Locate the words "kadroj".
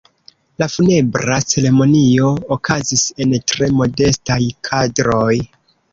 4.71-5.35